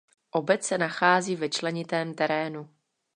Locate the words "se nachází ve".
0.63-1.49